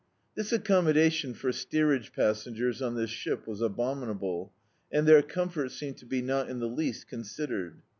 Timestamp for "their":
5.07-5.21